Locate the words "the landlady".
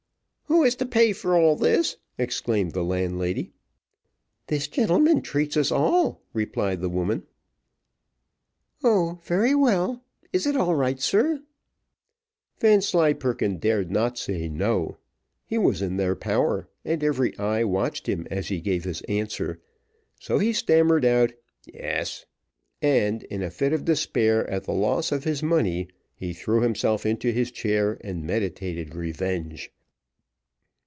2.73-3.53